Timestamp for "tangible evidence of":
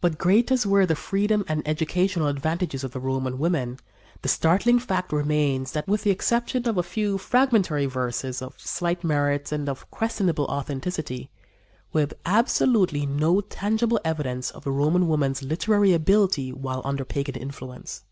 13.40-14.64